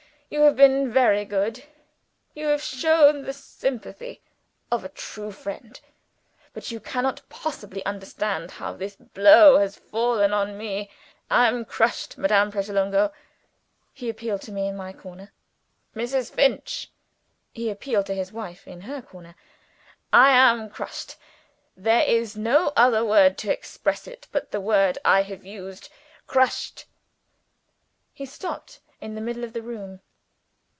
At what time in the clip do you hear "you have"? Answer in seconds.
0.33-0.55, 2.33-2.61